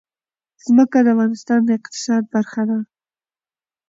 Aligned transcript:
ځمکه 0.65 0.97
د 1.05 1.07
افغانستان 1.13 1.59
د 1.65 1.69
اقتصاد 1.79 2.23
برخه 2.33 2.61
ده. 2.69 2.79